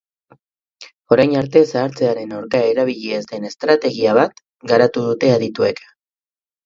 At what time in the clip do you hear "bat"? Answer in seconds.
4.21-4.43